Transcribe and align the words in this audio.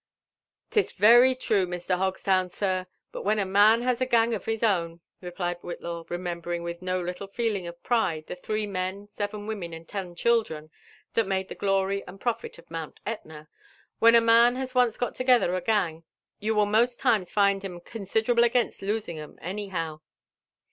"'Tis 0.71 0.93
very 0.93 1.35
true, 1.35 1.67
Mr. 1.67 1.95
Uogstown, 1.95 2.49
sir; 2.49 2.87
but 3.11 3.21
when 3.21 3.37
a 3.37 3.45
man 3.45 3.83
has 3.83 4.01
a 4.01 4.07
gang 4.07 4.33
of 4.33 4.45
his 4.45 4.63
own," 4.63 4.99
replied 5.21 5.57
Whitlaw, 5.61 6.05
remembering 6.09 6.63
with 6.63 6.81
no 6.81 6.99
little 6.99 7.27
feeling 7.27 7.67
of 7.67 7.83
pride 7.83 8.25
the 8.25 8.35
three 8.35 8.65
men, 8.65 9.07
seven 9.11 9.45
women, 9.45 9.73
and 9.73 9.87
ten 9.87 10.15
children, 10.15 10.71
that 11.13 11.27
made 11.27 11.49
(he 11.49 11.53
glory 11.55 12.03
and 12.07 12.19
profit 12.19 12.57
of 12.57 12.71
Mount 12.71 12.99
Etna,— 13.05 13.47
"when 13.99 14.15
a 14.15 14.21
man 14.21 14.55
has 14.55 14.73
once 14.73 14.97
got 14.97 15.13
together 15.13 15.53
a 15.53 15.61
gang, 15.61 16.03
you 16.39 16.55
will 16.55 16.65
most 16.65 16.99
times 16.99 17.31
Gnd 17.31 17.63
'em 17.63 17.79
considerable 17.81 18.43
against 18.43 18.81
losing 18.81 19.19
'em, 19.19 19.37
any 19.39 19.67
how." 19.67 20.01